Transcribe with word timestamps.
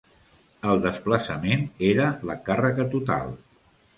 El 0.71 0.79
desplaçament 0.85 1.67
era 1.89 2.09
la 2.31 2.39
càrrega 2.47 2.89
total. 2.97 3.33